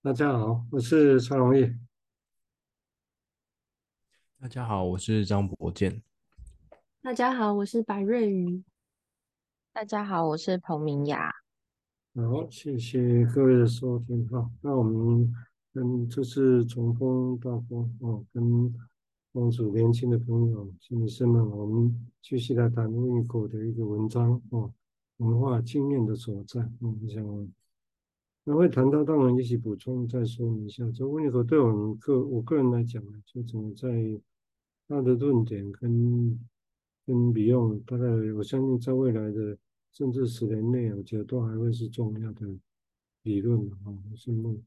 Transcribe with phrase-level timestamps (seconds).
[0.00, 1.74] 大家好，我是蔡荣义。
[4.40, 6.00] 大家好，我是张博健。
[7.02, 8.62] 大家好，我是白瑞瑜。
[9.72, 11.34] 大家好，我是彭明雅。
[12.14, 14.48] 好，谢谢各位的收听哈。
[14.60, 15.34] 那我们
[15.74, 18.72] 跟这次重逢大风哦，跟
[19.32, 24.72] 帮助年轻的朋友、心理师们，我们继续来谈温尼口的一个文章哦，
[25.16, 26.60] 文化经验的所在。
[26.80, 27.48] 嗯，我想
[28.48, 30.90] 那会谈到，当然一起补充再说明一下。
[30.92, 34.18] 这温尼口对我们个我个人来讲呢，就怎么在
[34.88, 36.40] 他的论点跟
[37.04, 39.58] 跟比用大概我相信在未来的。
[39.90, 42.46] 甚至十年内，我觉得都还会是重要的
[43.22, 43.92] 理论啊。
[44.14, 44.62] 是目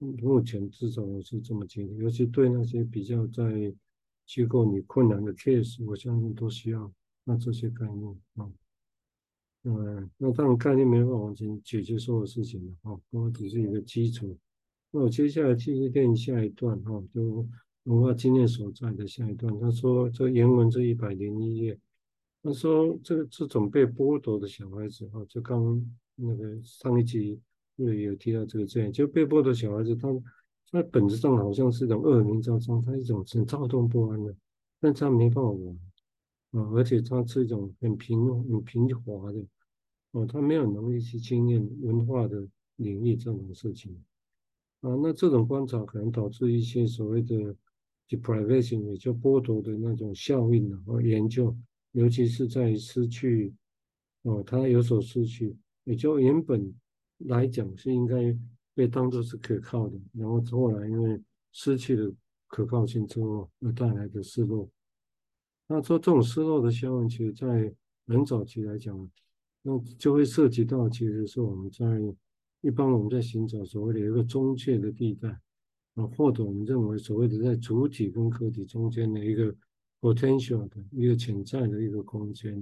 [0.00, 3.72] 目前至少我是这么觉得，尤其对那些比较在
[4.26, 6.92] 机构里困难的 case，我相信都需要
[7.24, 8.50] 那这些概念啊。
[9.64, 14.36] 嗯那当然概念没办法完全解决所有事情的哈，那么只是一个基础。
[14.90, 17.46] 那我接下来继续念下一段哈，就
[17.84, 19.58] 文化经验所在的下一段。
[19.58, 21.78] 他说这原文这一百零一页。
[22.46, 25.82] 他说：“这个这种被剥夺的小孩子啊，就刚
[26.14, 27.40] 那个上一集
[27.76, 30.08] 又有提到这个这样，就被剥夺小孩子，他
[30.70, 34.36] 他本质上好像是一种恶名昭彰，他一种很躁动不安的，
[34.78, 35.78] 但他没办法玩
[36.50, 39.42] 啊，而且他是一种很平很平滑的
[40.14, 43.92] 哦，他没有能力去经验文化的领域这种事情
[44.80, 47.54] 啊，那这种观察可能导致一些所谓的
[48.08, 51.54] deprivation，也就剥夺的那种效应啊，和研究。”
[51.94, 53.54] 尤其是在失去，
[54.22, 56.74] 哦，他有所失去，也就原本
[57.18, 58.36] 来讲是应该
[58.74, 62.12] 被当作是可靠的，然后后来因为失去了
[62.48, 64.68] 可靠性之后而带来的失落。
[65.68, 67.72] 那说这种失落的效应，其实在
[68.08, 69.08] 很早期来讲，
[69.66, 71.84] 那就会涉及到，其实是我们在
[72.60, 75.28] 一般我们在寻找所谓的一个中介的地带，
[75.94, 79.52] 啊，或者我们认为所谓的在主体跟客体中间的一个。
[80.00, 82.52] potential 的一个潜在的一个空间，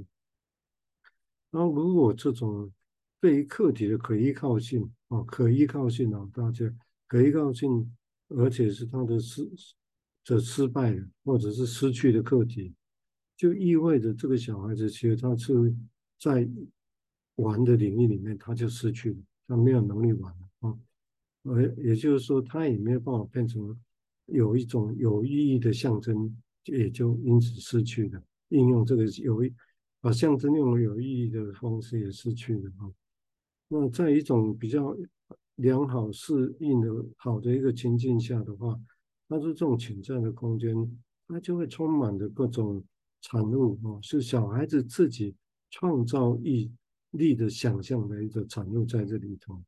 [1.51, 2.73] 然后如果这种
[3.21, 6.73] 对于客体的可依靠性啊，可依靠性啊，大家
[7.09, 7.93] 可依靠性，
[8.29, 9.51] 而且是他的失
[10.25, 12.73] 的失败的或者是失去的客体，
[13.37, 15.75] 就意味着这个小孩子其实他是
[16.21, 16.49] 在
[17.37, 20.79] 玩的领域里面他就失去了，他没有能力玩了啊，
[21.45, 23.79] 而也就是说他也没有办法变成
[24.27, 26.37] 有一种有意义的象征。
[26.67, 29.43] 也就因此失去了应用这个有
[30.01, 32.87] 把象征用有意义的方式也失去了啊。
[33.67, 34.97] 那在一种比较
[35.57, 38.81] 良好适应的好的一个情境下的话，
[39.27, 40.73] 那是这种潜在的空间，
[41.27, 42.81] 它就会充满着各种
[43.23, 45.35] 产物啊，是小孩子自己
[45.69, 46.71] 创造意
[47.13, 49.63] 力的想象的一个产物在这里头。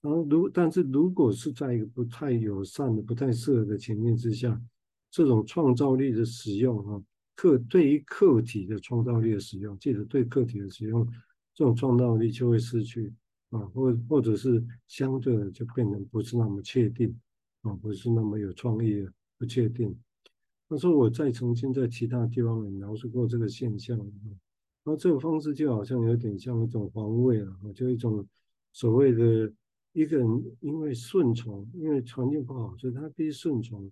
[0.00, 4.60] 然后如但是如果是在一个不太友善的、不太适合的情境之下。
[5.10, 7.02] 这种创造力的使用，哈，
[7.34, 11.02] 客对于客体的创造力的使用，记得对客体的使用，
[11.54, 13.10] 这种创造力就会失去
[13.48, 17.18] 啊，或或者是相对的就变得不是那么确定
[17.62, 19.98] 啊，不是那么有创意的，不确定。
[20.68, 24.04] 他说我在曾经在其他地方也描述过这个现象啊，
[24.84, 28.26] 那这个方式就好像有点像一种防卫啊，就一种
[28.72, 29.52] 所谓的
[29.92, 33.90] 一个人因为顺从，因为环境不好，所以他必须顺从。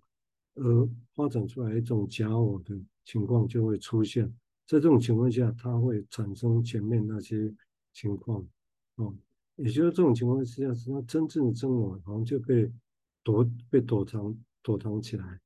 [0.59, 2.75] 而发展出来一种假我的
[3.05, 4.25] 情况就会出现，
[4.65, 7.53] 在这种情况下，它会产生前面那些
[7.93, 8.43] 情况，
[8.95, 9.15] 哦，
[9.57, 12.71] 也就是这种情况之下，是他真正的真我好像就被
[13.23, 15.39] 躲被躲藏躲藏起来，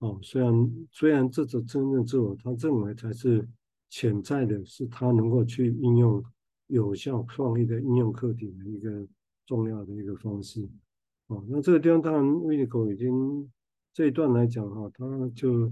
[0.00, 3.48] 哦，虽然虽然这种真正自我，他认为才是
[3.92, 6.24] 潜在的，是他能够去应用
[6.68, 9.06] 有效创意的应用课题的一个
[9.44, 10.66] 重要的一个方式，
[11.26, 13.46] 哦，那这个地方当然温尼口已经。
[13.94, 15.04] 这一段来讲哈，他
[15.34, 15.70] 就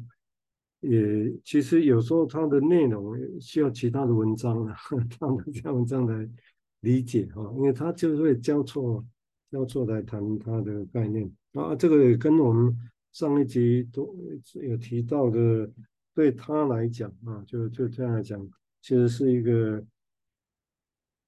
[0.81, 4.77] 也其实有时候他的内容需要其他的文章啊，
[5.19, 6.29] 他的这样文章来
[6.81, 9.03] 理解哈，因为他就是会交错
[9.51, 12.77] 交错来谈他的概念啊，这个也跟我们
[13.13, 14.15] 上一集都
[14.61, 15.73] 有提到的，
[16.15, 18.45] 对他来讲啊，就就这样来讲，
[18.80, 19.84] 其实是一个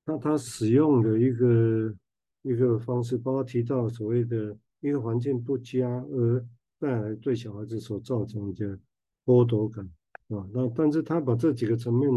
[0.05, 1.95] 那他使用的一个
[2.43, 6.47] 一个方式，包括提到所谓的一个环境不佳而。
[6.83, 8.77] 带来对小孩子所造成的
[9.25, 9.89] 剥夺感
[10.31, 12.11] 啊，那但是他把这几个层面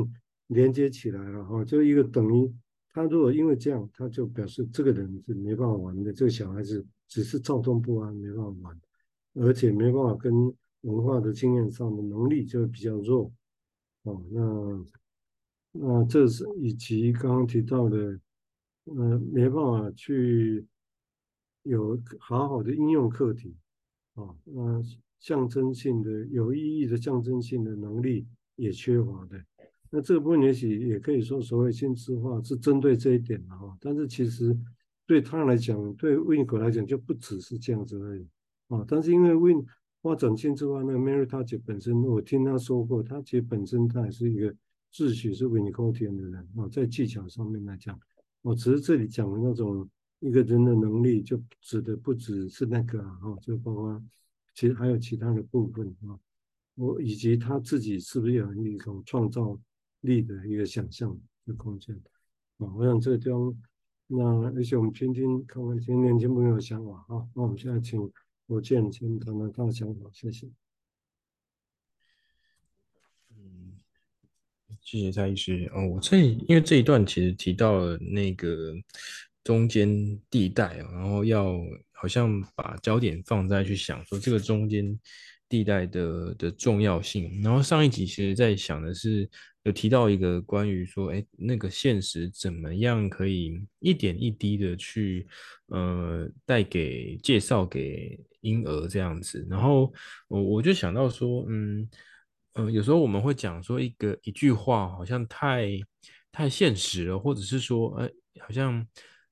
[0.47, 2.51] 连接起来了哈，就一个等于
[2.91, 8.81] 他如果因为这样，他就表示这个人是没办法玩的，这个小孩子只是躁动不安，没办法玩，
[9.35, 10.33] 而且没办法跟
[10.85, 13.31] 文化的经验上的能力就比较弱
[14.03, 14.23] 哦。
[14.31, 14.85] 那
[15.71, 18.19] 那这是以及刚刚提到的，
[18.85, 20.65] 呃，没办法去
[21.63, 23.55] 有好好的应用课题
[24.13, 24.81] 啊，那
[25.19, 29.43] 象征性的、有意义的象征性的能力也缺乏的。
[29.89, 33.77] 那这部分也许也可以说，所谓新质化是针对这一点的哈。
[33.81, 34.55] 但是其实
[35.05, 38.27] 对他来讲，对 Win 来讲就不只是这样子而已
[38.67, 38.85] 啊。
[38.87, 39.65] 但是因为 Win
[40.06, 44.56] 发展新质化，那 Mary 他其实本身我听他说过，他其实本身他也是一个
[44.92, 48.00] 自诩是 Winnicottian 的人啊，在技巧上面来讲，
[48.44, 54.00] 我只是这里讲的那种一个人的能力，就指的不只是那个啊，就包括
[54.54, 56.13] 其实还有其他的部分啊，
[56.75, 59.60] 我以及他自己是不是有一种创造
[60.02, 62.00] 力的一个想象的空间
[62.60, 63.57] 啊，我想这个地方，
[64.06, 68.00] 那而且我们听听看看听年轻朋友的想法啊，那我们现在请
[68.47, 70.47] 国健先谈谈他的想法，谢谢。
[73.31, 73.80] 嗯，
[74.81, 75.69] 谢谢蔡医师。
[75.74, 78.74] 哦，我这因为这一段其实提到了那个
[79.44, 81.57] 中间地带，然后要
[81.92, 85.00] 好像把焦点放在去想说这个中间
[85.50, 87.42] 地带的的重要性。
[87.42, 89.30] 然后上一集其实在想的是。
[89.65, 95.27] 有提到一个关于说，哎，那个现实怎么样可以一点一滴的去，
[95.69, 99.44] 呃，带给介绍给婴儿这样子。
[99.50, 99.91] 然后
[100.27, 101.79] 我我就想到说，嗯
[102.53, 105.71] 嗯、呃，有时候我们会讲说一个一句话好像太
[106.31, 108.07] 太现实了，或者是说，哎，
[108.41, 108.85] 好像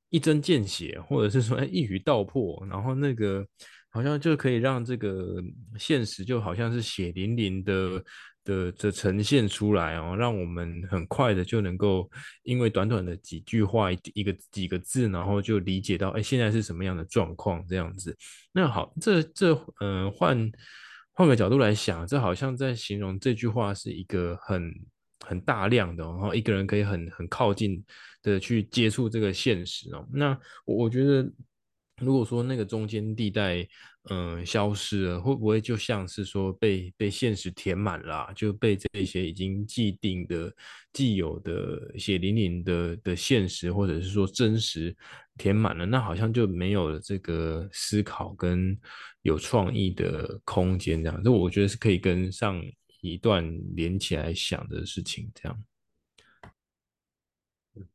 [0.09, 3.47] 一针见血，或者是说，哎，一语道破，然后那个
[3.89, 5.43] 好像就可以让这个
[5.77, 8.03] 现实就好像是血淋淋的。
[8.43, 12.09] 的的呈现出来哦，让我们很快的就能够，
[12.43, 18.15] 因为短短的几句话一个几个字，然后就理解到，哎，现在是什么样的状况这样子。
[18.51, 20.51] 那好，这这嗯、换
[21.13, 24.73] 换个角度来想，这好像在形容这句话是一个很
[25.25, 27.83] 很大量的，然后一个人可以很很靠近
[28.21, 30.07] 的去接触这个现实哦。
[30.11, 31.31] 那我我觉得。
[32.01, 33.65] 如果说那个中间地带，
[34.09, 40.53] 嗯、呃，消失了，会不会就像是说被被现实填满了啊，就被这些已经既定的、
[40.91, 44.95] 既有的血淋淋的的现实，或者是说真实
[45.37, 48.77] 填满了，那好像就没有了这个思考跟
[49.21, 52.61] 有创意的空间，这样，这我觉得是可以跟上
[53.01, 55.63] 一段连起来想的事情，这样。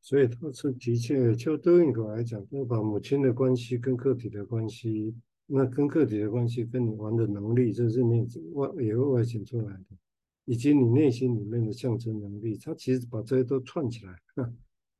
[0.01, 5.15] 所以他是的确，就对应口来讲，要把母亲的关系跟个体的关系，
[5.51, 9.97] 那跟个体的关系跟你玩的能力，这是内外也会外显出来的，
[10.45, 14.15] 以及你内心里面的象征能力，他其实把这些都串起来，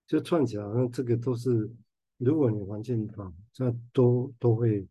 [0.09, 1.71] 就串起来，那这个都是，
[2.17, 4.89] 如果你环境好，那都都会，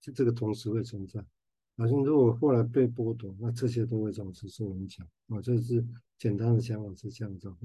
[0.00, 1.20] 就这个同时会存在。
[1.76, 5.42] 好像如果后来被剥夺，那这些都会同时受影响啊。
[5.42, 5.84] 这是
[6.16, 7.56] 简单的想法是这样子啊。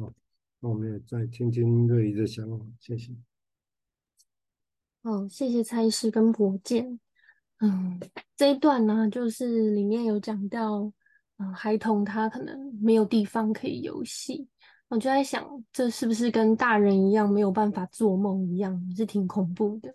[0.59, 3.15] 那我们也再听听瑞仪的想法，谢谢。
[5.03, 6.99] 好，谢谢蔡医师跟博健。
[7.61, 7.99] 嗯，
[8.35, 10.91] 这一段呢，就是里面有讲到，
[11.37, 14.47] 嗯，孩童他可能没有地方可以游戏，
[14.89, 19.93] 我就在想，这是不是跟大人一样没有办法做梦一样，是挺恐怖的。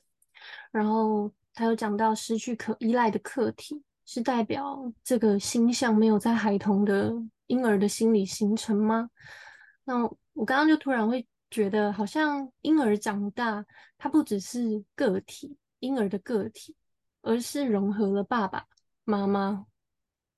[0.71, 7.13] 然后他有讲到失去可依赖的客体，是代表这个星象没有在孩童的
[7.49, 9.11] 婴儿的心里形成吗？
[9.85, 10.09] 那。
[10.37, 13.65] 我刚刚就突然会觉得，好像婴儿长大，
[13.97, 16.77] 他不只是个体，婴儿的个体，
[17.27, 18.65] 而是融合了爸爸
[19.05, 19.67] 妈妈，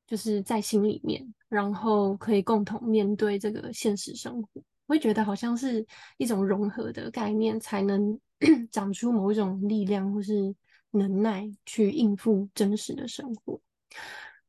[0.06, 4.48] 就是在心里面，然后可以共同面对这个现实生活。
[4.86, 8.18] 我会觉得好像是一种融合的概念，才能
[8.72, 10.54] 长出某一种力量或是
[10.92, 13.60] 能耐，去应付真实的生活。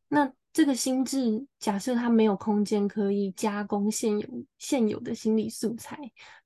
[0.08, 0.32] 那。
[0.52, 4.28] 这个心智假设它没有空间可以加工现有
[4.58, 5.96] 现有的心理素材，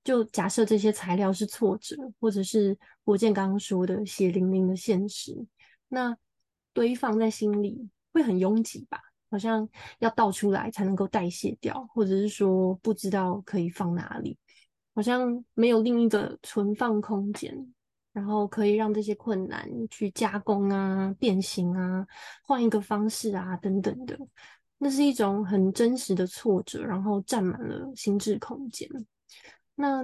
[0.03, 5.33] 就假设这些材料是挫折，或者是国健刚刚说的血淋淋的现实，
[5.93, 6.17] 那
[6.73, 8.99] 堆放在心里会很拥挤吧？
[9.29, 9.69] 好像
[9.99, 14.37] 要倒出来才能够代谢掉，或者是说不知道可以放哪里，
[14.95, 17.73] 好像没有另一个存放空间。
[18.11, 22.05] 然后可以让这些困难去加工啊、变形啊、
[22.43, 24.15] 换一个方式啊等等的，
[24.77, 28.87] 那是一种很真实的挫折，然后占满了心智空间。
[29.73, 30.03] 那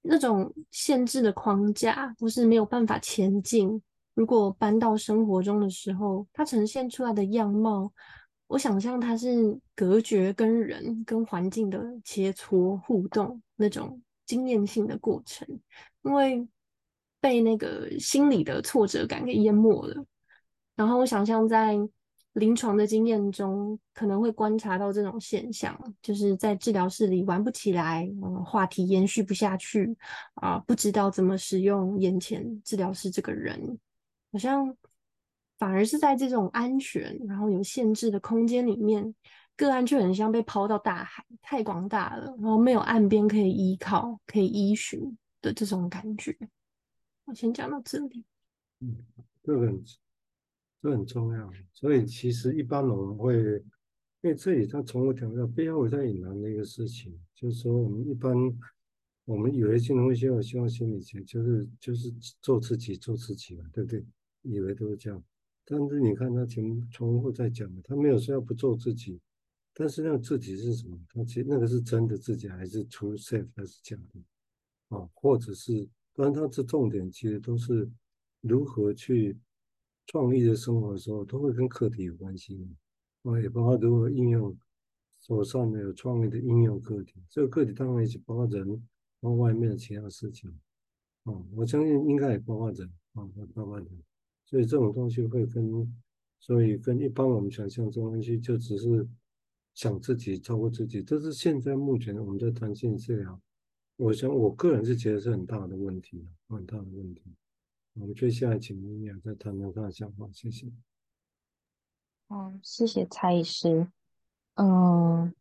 [0.00, 3.80] 那种限制的框架，或是没有办法前进。
[4.14, 7.92] 如果搬到生活中的时候，它呈现出来的样貌，
[8.46, 15.46] 我想象它是隔绝跟人、跟环境的切磋互动那种经验性的过程，
[16.02, 16.48] 因为。
[17.22, 20.04] 被那个心理的挫折感给淹没了，
[20.74, 21.78] 然后我想象在
[22.32, 29.96] 临床的经验中，可能会观察到这种现象，就是在治疗室里玩不起来，嗯，话题延续不下去，
[30.34, 33.78] 啊，不知道怎么使用眼前治疗师这个人，
[34.32, 34.76] 好像
[35.58, 39.14] 反而是在这种安全然后有限制的空间里面，
[39.56, 46.36] 个案却很像被抛到大海，太广大了，然后没有岸边可以依靠、可以依循的这种感觉。
[47.26, 48.24] 我先讲到这里。
[48.80, 48.96] 嗯，
[49.44, 49.84] 这个很。
[50.84, 53.36] 这很重要，所以其实一般我们会，
[54.20, 58.34] 因为这里他重复强调，不要再隐瞒的一个事情，就是说我们一般
[59.24, 64.04] 我们以为金融学有希望心理学，就是就是做自己做自己嘛，对不对？
[64.42, 65.22] 以为都是这样，
[65.64, 69.20] 但是你看他前重复在讲，他没有说要不做自己，
[69.74, 70.98] 但是那个自己是什么？
[71.08, 74.96] 他其实那个是真的自己，还是 true self 还是假的？
[74.96, 77.90] 啊，或者是，当然他这重点其实都是
[78.40, 79.38] 如何去。
[80.08, 82.68] 创意的生活的时候，都会跟课题有关系
[83.22, 84.54] 啊，也包括如何应用
[85.20, 87.22] 手上的有创意的应用课题。
[87.30, 88.68] 这个课题当然也是包括人，
[89.20, 90.50] 包括外面的其他事情
[91.22, 91.32] 啊。
[91.54, 93.22] 我相信应该也包括人啊，
[93.54, 93.88] 包括人。
[94.52, 95.96] 所以这种东西会跟，
[96.38, 99.08] 所以跟一般我们想象中东西就只是
[99.72, 103.40] 想自己照顾自己，这是现在目前我们在谈心理治疗，
[103.96, 107.22] 我想我个人是觉得是很大的问题，很大的问题。
[107.94, 110.66] 我们接下来请明雅再谈谈他的想法，谢谢。
[112.28, 113.88] 嗯，谢谢蔡医师。
[114.56, 115.34] 嗯，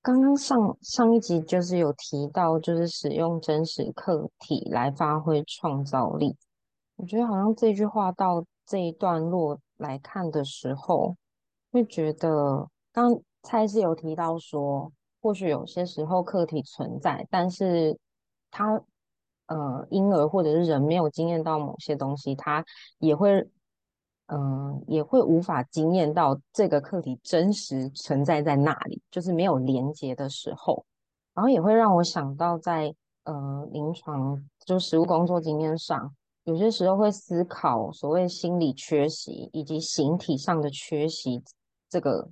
[0.00, 6.36] 刚刚上上一集就是有提到，就是使用真实课体来发挥创造力。
[7.02, 11.16] 我觉得好像这句话到这一段落来看的时候，
[11.72, 17.98] 会觉得刚蔡医师有提到说，或许有些时候课题存在，但是
[18.50, 18.80] 他。
[19.46, 22.64] 呃，婴儿或者是人没有经验到某些东西，他
[22.98, 23.46] 也会，
[24.28, 30.86] 嗯、也会无法经验到这个课题真实存在在那里，就是没有连接的时候，
[31.34, 32.94] 然后也会让我想到在
[33.24, 41.42] 呃临床就实务工作经验上，有些时候会思考所谓心理缺席以及形体上的缺席
[41.88, 42.28] 这个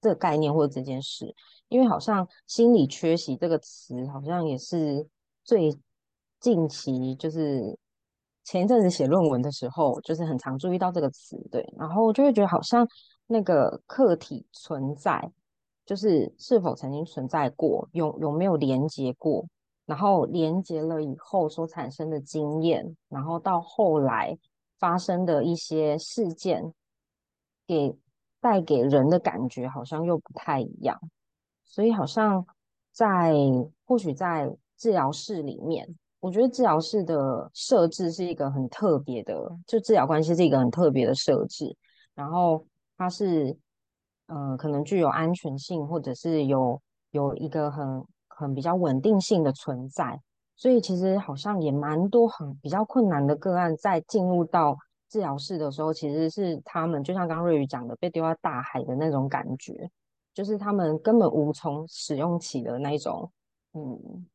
[0.00, 1.34] 这个概念或者这件事，
[1.68, 5.06] 因为好像心理缺席这个词好像也是
[5.44, 5.76] 最。
[6.42, 7.78] 近期就是
[8.42, 12.84] 前一阵子写论文的时候，就是很常注意到这个词，对，然后就会觉得好像
[13.28, 15.30] 那个客体存在，
[15.86, 19.46] 就是是否曾经存在过，有有没有连接过，
[19.86, 24.36] 然后连接了以后所产生的经验，然后到后来
[24.78, 26.72] 发生的一些事件，
[27.66, 27.94] 给
[28.40, 30.98] 带给人的感觉好像又不太一样，
[31.64, 32.44] 所以好像
[32.92, 33.34] 在
[33.84, 35.88] 或许在治疗室里面。
[36.20, 39.34] 我觉得治疗室的设置是一个很特别的，
[39.66, 41.76] 就治疗关系是一个很特别的设置。
[42.14, 42.64] 然后
[42.96, 43.56] 它是，
[44.26, 48.04] 呃，可能具有安全性，或者是有有一个很
[48.42, 50.20] 很比较稳定性的存在。
[50.56, 54.76] 所以其实好像也蛮多很比较困难的个案，在进入到
[55.08, 59.90] 治疗室的时候，其实是他们就像刚刚瑞宇讲的，被丢到大海的那种感觉，
[60.34, 63.32] 就是他们根本无从使用起的那种，
[63.72, 64.26] 嗯。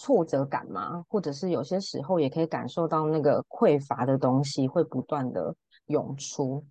[0.00, 5.52] 挫折感嘛，或者是有些时候也可以感受到那个匮乏的东西会不断的
[5.86, 6.64] 涌出。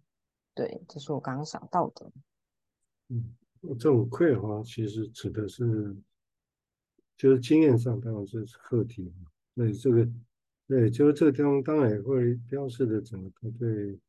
[0.56, 2.10] 对，这是我刚刚想到的。
[3.10, 3.36] 嗯，
[3.78, 5.94] 这种匮乏其实指的是，
[7.18, 9.12] 就是经验上当然是课题。
[9.54, 10.08] 那这个，
[10.68, 14.00] 对，就是这个地方当然也会标示的整个对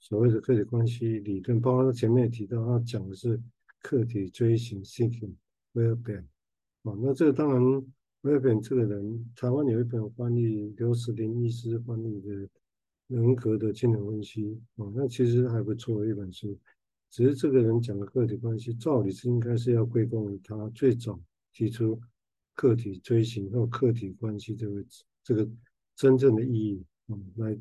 [0.00, 3.40] 所谓的课题关系理论，包括前面也提到，他讲的是
[3.80, 5.34] 课题追寻 （seeking
[5.74, 6.24] well-being）。
[6.82, 7.86] 啊，那这个当然。
[8.22, 12.48] 威本这个人，台湾有一本翻译刘石林医师翻译的
[13.06, 16.58] 人格的精神分析，啊，那其实还不错的一本书。
[17.08, 21.20] 只是这个人讲的个体关系，照理是应该是要归功于他最早
[21.52, 22.00] 提出
[22.56, 24.84] 个体追寻或个体关系这个
[25.22, 25.48] 这个
[25.94, 27.56] 真正的意义，嗯，来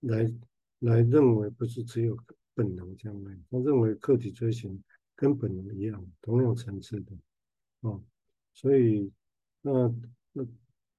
[0.00, 0.34] 来
[0.80, 2.18] 来认为不是只有
[2.54, 4.82] 本能这样来，他认为个体追寻
[5.14, 7.14] 跟本能一样，同样层次的，
[7.82, 8.00] 啊，
[8.52, 9.12] 所以。
[9.60, 9.92] 那
[10.32, 10.46] 那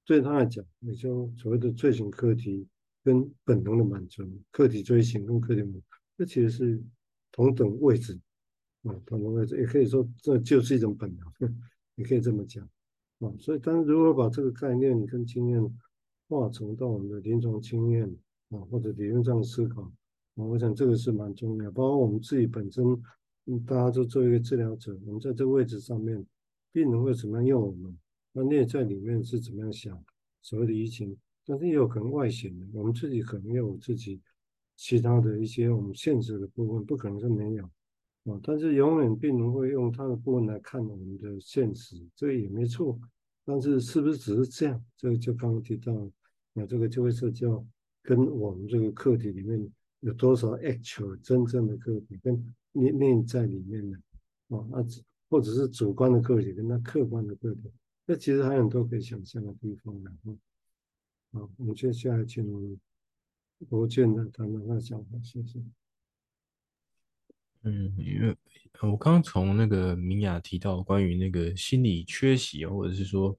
[0.06, 2.68] 对他来讲，也就所谓的追寻课题
[3.02, 5.82] 跟本能的满足，课题追寻跟客体满足，
[6.18, 6.84] 这其实是
[7.32, 8.20] 同等位置
[8.84, 11.56] 啊，同等位置，也可以说这就是一种本能，
[11.96, 12.70] 也可以这么讲
[13.20, 13.32] 啊。
[13.40, 15.78] 所以，但是如果把这个概念跟经验
[16.28, 18.06] 化成到我们的临床经验
[18.50, 19.82] 啊，或者理论上的思考
[20.36, 21.72] 啊，我想这个是蛮重要。
[21.72, 22.86] 包括我们自己本身，
[23.46, 26.26] 嗯，大家都作为一个治疗者，我们在这个位置上面，
[26.72, 27.98] 病人会怎么样用我们？
[28.32, 30.00] 那内在里面是怎么样想
[30.42, 34.22] 所谓的移情，但是也有可能外显的，我们自己可能也有自己
[34.76, 37.70] 其他的一些我们限制的部分，不可能是没有。
[38.30, 43.00] 啊，但是永远病人会用他的部分来看我们的现实，这也没错。
[43.46, 44.86] 但是是不是只是这样？
[44.96, 46.12] 这个就刚刚提到，
[46.54, 47.66] 那这个就会涉及到
[48.04, 49.72] 跟我们这个课题里面
[50.02, 52.36] 有多少 actual 真正的课题跟
[52.74, 53.98] 内内在里面的
[54.50, 54.86] 啊，啊，
[55.30, 57.72] 或者是主观的课题跟那客观的课题，
[58.06, 60.12] 那其实还有很多可以想象的地方的。
[61.32, 62.80] 好，我们接下来请
[63.70, 65.60] 罗健的谈谈他的想法，谢谢。
[67.64, 68.36] 嗯，因为
[68.82, 73.38] 我刚从那个明雅提到关于那个心理缺席，或者是说，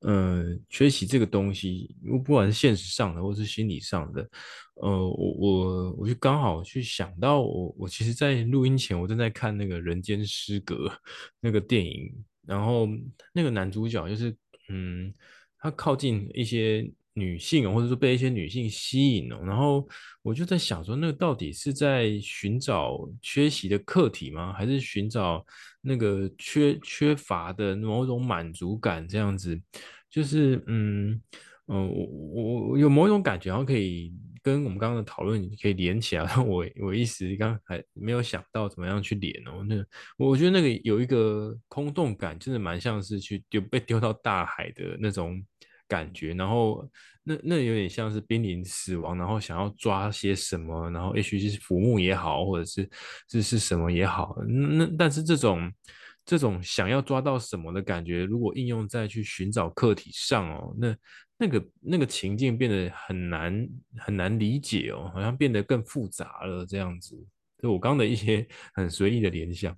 [0.00, 4.28] 呃，缺席这个东西，不管是现实上的，或是心理上的，
[4.74, 10.88] 呃，我我我就刚好去想到，我我其实，在录音前，我正在看那个《人间失格》
[11.40, 12.12] 那个电影，
[12.46, 12.86] 然后
[13.32, 14.36] 那个男主角就是，
[14.68, 15.10] 嗯，
[15.58, 16.90] 他靠近一些。
[17.16, 19.88] 女性，或者说被一些女性吸引哦，然后
[20.20, 24.52] 我就在想说，那个到底是在寻找缺席的客体吗？
[24.52, 25.46] 还是寻找
[25.80, 29.06] 那个缺缺乏的某种满足感？
[29.06, 29.60] 这样子，
[30.10, 31.12] 就是嗯
[31.68, 36.24] 嗯、我我我有某种感觉，然后可以跟我们刚刚的讨论可以连起来。
[36.42, 39.64] 我我一时刚还没有想到怎么样去连哦。
[39.68, 39.76] 那
[40.16, 45.40] 我觉得那个有一个空洞感，真的蛮像是去丢被丢到大海的那种。
[45.94, 46.88] 感觉，然后
[47.22, 52.90] 那那有点像是濒临死亡，然后想要抓些什么，然后也许是浮木也好，或者是
[53.28, 54.36] 这是什么也好，
[54.76, 55.72] 那但是这种
[56.24, 60.96] 这种想要抓到什么的感觉，如果应用在去寻找客体上哦，那
[61.38, 67.16] 那个那个情境变得很难很难理解哦，好像变得更复杂了这样子。
[67.62, 69.76] 就我刚的一些 很随意的联想。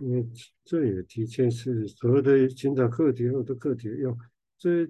[0.00, 0.26] 因为
[0.64, 4.16] 这也的确是所有的寻找课题或者课题用，
[4.58, 4.88] 这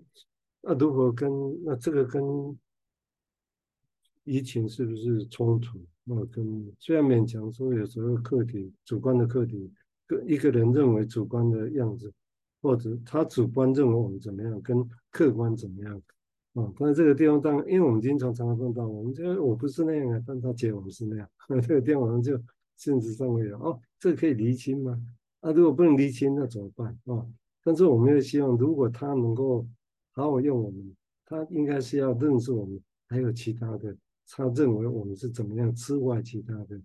[0.62, 1.30] 那如何跟
[1.64, 2.22] 那这个跟
[4.24, 5.84] 疫情是不是冲突？
[6.04, 9.70] 那跟虽然勉强说有时候课题主观的课题，
[10.06, 12.10] 跟一个人认为主观的样子，
[12.62, 16.02] 或者他主观认为我们怎么样，跟客观怎么样
[16.54, 16.72] 啊？
[16.78, 22.40] 但是这个地方当然，因为我们经常常常碰到，我们觉得我不是那样啊，但他觉得我们是那样，那 这个地方我们就。
[22.82, 25.00] 现实上会有哦，这个可以厘清吗？
[25.38, 27.24] 啊，如果不能厘清，那怎么办啊？
[27.62, 29.64] 但是我们又希望，如果他能够
[30.10, 36.76] 好好用我们，他应该是要认识我们，还有其他的，他认为我们是怎么样之外其他的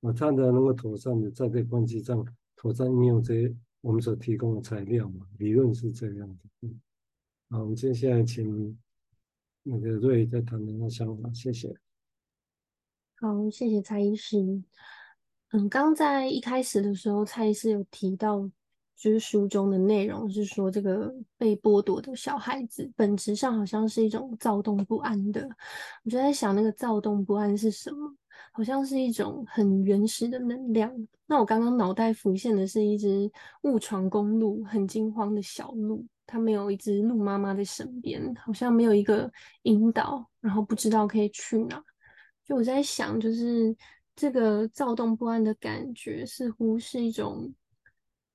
[0.00, 5.26] 啊，他才能够妥善的在这关系上妥善应用这些我们所提供的材料嘛。
[5.38, 6.38] 理论是这样的。
[6.62, 6.80] 嗯，
[7.50, 8.78] 好，我们接下来请
[9.62, 11.74] 那个瑞再谈谈他的想法，谢谢。
[13.20, 14.62] 好，谢谢蔡医师。
[15.52, 18.40] 嗯，刚在一开始的时候，蔡医师有提到，
[18.96, 25.46] 就是书中的内容是说，这个被剥夺的小孩子本质上好像是一种躁动不安的。
[26.04, 28.16] 我就在想，那个躁动不安是什么？
[28.50, 30.90] 好像是一种很原始的能量。
[31.26, 33.30] 那我刚刚脑袋浮现的是一只
[33.64, 39.30] 误闯公路、很惊慌的小鹿，它没有一只鹿妈妈在身边，好像没有一个
[39.64, 41.84] 引导，然后不知道可以去哪。
[42.42, 43.76] 就我在想，就是。
[44.14, 47.52] 这个躁动不安的感觉，似乎是一种，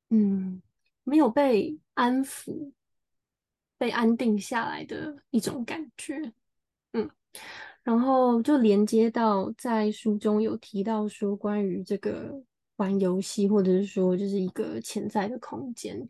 [0.10, 0.62] 嗯，
[1.04, 2.72] 没有被安抚、
[3.78, 6.34] 被安定下来的一种感觉，
[6.94, 7.10] 嗯，
[7.84, 12.44] 然后就连接到在书中有提到说，关于这个
[12.78, 16.10] 玩游戏，或者是说，就是一个潜在的空间，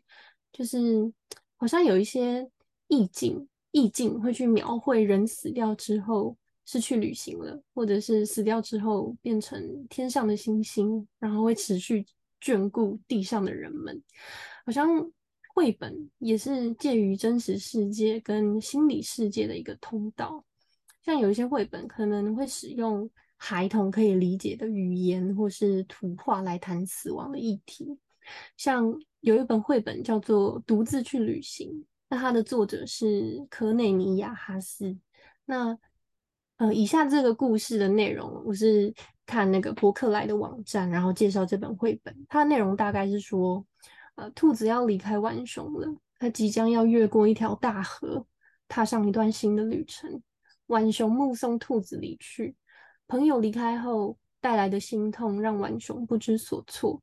[0.50, 1.12] 就是
[1.56, 2.50] 好像有一些
[2.88, 6.36] 意境，意境会去描绘人死掉之后。
[6.70, 12.04] 是去旅行了，或者是死掉之后变成天上的星星，然后会持续
[12.42, 14.02] 眷顾地上的人们。
[14.66, 14.86] 好像
[15.54, 20.44] 绘本也是介于真实世界跟心理世界的一个通道。
[21.02, 27.98] 像有一些绘本可能会使用孩童可以理解的语言或是图画来谈死亡的议题。
[28.58, 31.70] 像有一本绘本叫做《独自去旅行》，
[32.10, 34.94] 那它的作者是科内尼亚哈斯。
[35.46, 35.74] 那
[36.58, 38.92] 呃，以下这个故事的内容，我是
[39.24, 42.12] 看那个博客来的网站，然后介绍这本绘本。
[42.28, 43.64] 它的内容大概是说，
[44.16, 45.86] 呃，兔子要离开浣熊了，
[46.18, 48.26] 它即将要越过一条大河，
[48.66, 50.20] 踏上一段新的旅程。
[50.66, 52.56] 浣熊目送兔子离去，
[53.06, 57.00] 朋友离开后带来的心痛让浣熊不知所措。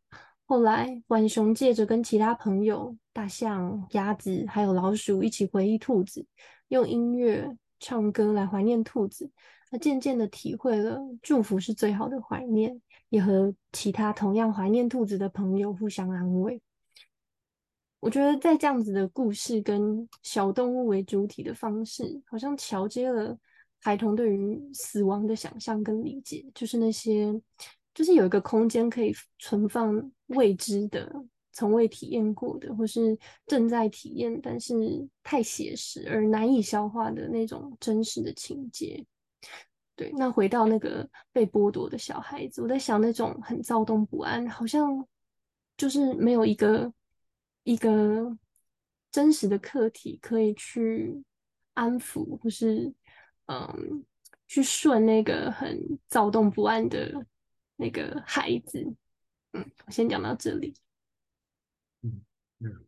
[0.48, 6.26] 后来，浣熊借着跟其他朋友——大象、鸭子还有老鼠一起回忆兔子，
[6.68, 7.56] 用音乐。
[7.80, 9.30] 唱歌来怀念兔子，
[9.70, 16.62] 他渐渐的体会了祝福是最好的怀念，也和其他同样怀念兔子的朋友互相安慰。
[18.00, 23.36] 我觉得在这样子的故事跟小动物为主体的方式，好像桥接了
[23.82, 27.34] 孩童对于死亡的想象跟理解，就是那些
[27.96, 31.12] 就是有一个空间可以存放未知的、
[31.56, 34.76] 从未体验过的，或是正在体验但是
[35.24, 39.04] 太写实而难以消化的那种真实的情节。
[39.96, 45.08] 对，那回到那个被剥夺的小孩子，我在想那种很躁动不安，好像
[45.78, 46.94] 就是没有一个
[47.64, 48.38] 一个
[49.10, 51.24] 真实的客体可以去
[51.74, 52.94] 安抚，或是
[53.46, 54.04] 嗯，
[54.46, 57.26] 去顺那个很躁动不安的
[57.78, 58.86] 那个孩子。
[59.54, 60.74] 嗯，我先讲到这里。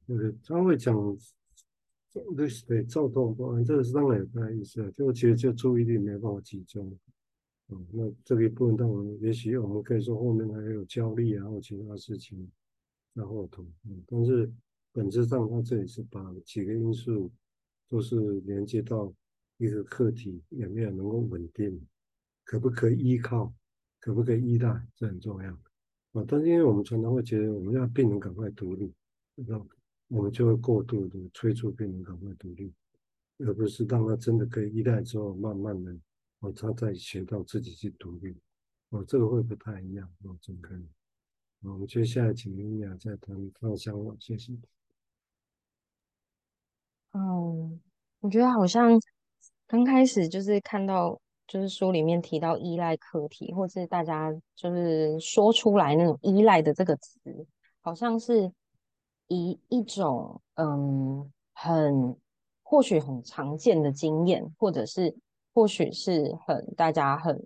[0.06, 1.18] 那个他会讲。
[2.36, 4.90] 对对，躁动不安，这个是当然有他的意思啊。
[4.98, 6.98] 就其实就注意力没办法集中，
[7.68, 12.50] 嗯，那这个部分当然也许我们可以说后面还有焦虑啊，或其他事情
[13.14, 14.52] 在后头，嗯，但是
[14.92, 17.32] 本质上他这里是把几个因素
[17.88, 19.14] 都是连接到
[19.58, 21.80] 一个客体有没有能够稳定，
[22.46, 23.54] 可不可以依靠，
[24.00, 25.54] 可不可以依赖，这很重要
[26.14, 26.26] 啊。
[26.28, 28.92] 但是因为我们常常会觉得我们要病人赶快独立，
[29.46, 29.66] 那？
[30.10, 32.74] 我们就会过度的催促病人赶快独立，
[33.40, 35.94] 而不是让他真的可以依赖之后，慢慢的
[36.40, 38.34] 哦，他再学到自己去独立，
[38.88, 40.88] 哦，这个会不太一样哦，真可以。
[41.62, 44.54] 我们接下来请林雅再谈方向了，谢谢。
[47.12, 47.78] 嗯，
[48.22, 48.98] 我觉得好像
[49.68, 57.20] 刚开始就是看到，就是书里面提到依赖课题，或是大家就是说出来那种依赖的这个词，
[57.82, 58.50] 好像是。
[59.28, 62.16] 以一种嗯，很
[62.64, 65.16] 或许很常见的经验，或者是
[65.54, 67.42] 或许是很大家很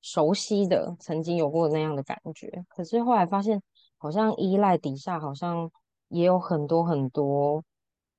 [0.00, 2.64] 熟悉的，曾经有过那样的感觉。
[2.68, 3.62] 可是后来发现，
[3.98, 5.70] 好像依赖底下好像
[6.08, 7.62] 也有很多很多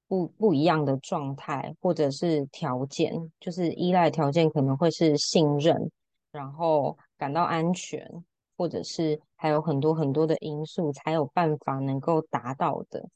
[0.08, 3.32] 不不一样的状态，或者是条件。
[3.40, 5.92] 就是依赖条件可能会是信任，
[6.32, 8.24] 然后感到安全。
[8.64, 13.10] 或者是还有很多很多的因素，才有办法能够达到的。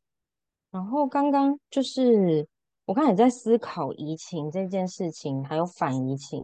[0.70, 2.46] 然后刚刚就是
[2.84, 6.44] 我刚才在思考移情这件事情，还有反移情。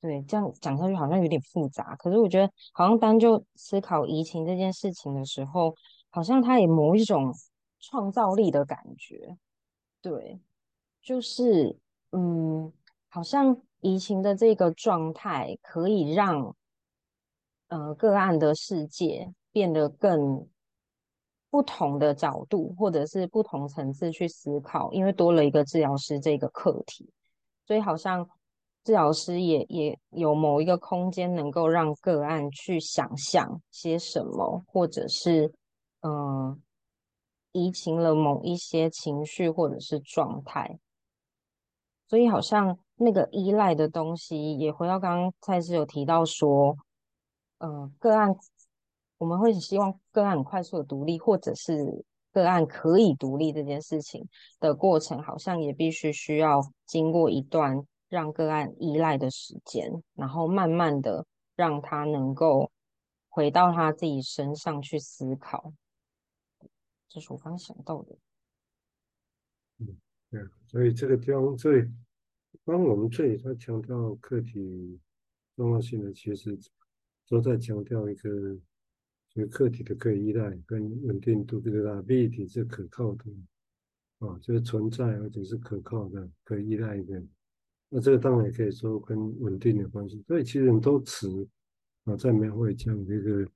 [0.00, 1.96] 对，这样讲下去好像有点复杂。
[1.96, 5.74] 可是我觉得，好像当就思考移情这件事情的时候，
[6.08, 7.34] 好像它也某一种
[7.80, 9.36] 创造力的感觉。
[10.00, 10.38] 对，
[11.02, 11.76] 就是
[12.12, 12.72] 嗯，
[13.08, 16.54] 好像移情的这个状态可以让。
[17.68, 20.48] 呃，个案的世界变得更
[21.50, 27.10] 不同的角度，或者是不同层次去思考，因为多了一个治疗师这个课题，
[27.66, 28.26] 所以好像
[28.84, 35.52] 治疗师也也有某一个空间，能够让个案去想象些什么，或者是
[36.00, 36.58] 嗯、
[37.52, 40.78] 移情了某一些情绪或者是状态，
[42.08, 46.74] 所以好像那个依赖的东西，也回到刚刚蔡司有提到说。
[47.58, 48.34] 呃，个案
[49.18, 54.28] 我们会希望个案快速的独立，或者是个案可以独立这件事情
[54.60, 62.70] 的过程，好像也必须需要经过一段让个案依赖的时间，然后慢慢的让他能够
[63.28, 65.72] 回到他自己身上去思考。
[67.08, 68.16] 这是我刚想到的。
[69.78, 69.96] 嗯，
[70.30, 71.90] 对，所以这个地方最
[72.62, 75.00] 帮我们最他强调课题
[75.56, 76.56] 重要性的，其实。
[77.28, 78.58] 都在强调一个，
[79.34, 83.24] 就是客体的可以依赖跟稳定度，这个 ability 是可靠的，
[84.20, 87.22] 啊，就是存在而且是可靠的，可以依赖的。
[87.90, 91.46] 那这个当然也可以说跟稳定的关系，所以其实很多词
[92.04, 93.46] 啊在描绘这样的一个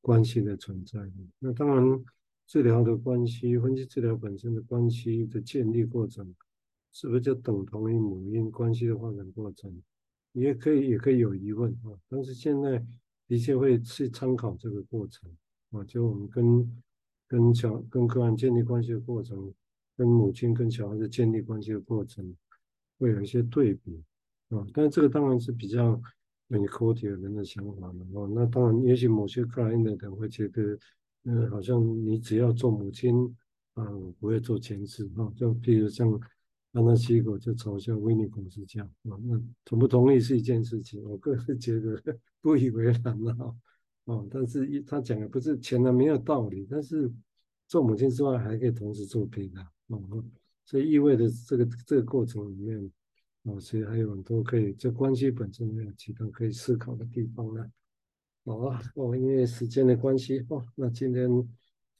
[0.00, 0.98] 关系的存在。
[1.38, 2.04] 那当然，
[2.46, 6.34] 治疗的关系，分析治疗本身的关系的建立过程，
[6.92, 9.82] 是不是就等同于母婴关系的发展过程？
[10.32, 11.92] 你也可以，也可以有疑问啊。
[12.08, 12.82] 但是现在。
[13.28, 15.30] 的确会去参考这个过程
[15.70, 16.82] 啊，就我们跟
[17.28, 19.54] 跟小跟个案建立关系的过程，
[19.96, 22.34] 跟母亲跟小孩子建立关系的过程，
[22.98, 24.02] 会有一些对比
[24.48, 24.66] 啊。
[24.72, 26.00] 但这个当然是比较
[26.48, 28.28] 很科学的人的想法了哦。
[28.34, 30.78] 那当然，也许某些个案的人会觉得，
[31.24, 33.14] 嗯，好像你只要做母亲
[33.74, 35.30] 啊，我不会做前世啊。
[35.36, 36.18] 就譬如像。
[36.70, 42.02] 那那西狗就嘲笑威尼孔是这样啊，那同不同意是一件事情，我个人觉得
[42.42, 43.56] 不以为然了
[44.04, 44.26] 啊。
[44.30, 47.10] 但是一他讲的不是全然没有道理，但是
[47.66, 49.68] 做母亲之外还可以同时做别的啊，
[50.64, 52.78] 所以意味着这个这个过程里面
[53.44, 57.66] 啊，其实还有很多可以这关系本身没有其他可以思考的地方呢。
[58.44, 61.28] 好啊，哦，因为时间的关系哦，那今天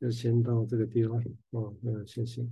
[0.01, 2.47] 就先到这个地方哦，那谢谢。